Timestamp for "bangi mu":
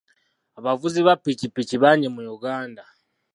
1.83-2.21